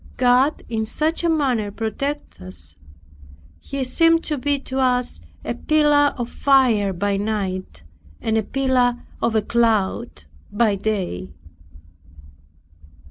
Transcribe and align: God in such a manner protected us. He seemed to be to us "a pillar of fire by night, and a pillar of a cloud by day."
God 0.17 0.63
in 0.67 0.83
such 0.87 1.23
a 1.23 1.29
manner 1.29 1.69
protected 1.69 2.41
us. 2.47 2.75
He 3.59 3.83
seemed 3.83 4.23
to 4.23 4.39
be 4.39 4.57
to 4.61 4.79
us 4.79 5.19
"a 5.45 5.53
pillar 5.53 6.15
of 6.17 6.27
fire 6.31 6.91
by 6.91 7.17
night, 7.17 7.83
and 8.19 8.35
a 8.35 8.41
pillar 8.41 8.95
of 9.21 9.35
a 9.35 9.43
cloud 9.43 10.23
by 10.51 10.73
day." 10.75 11.29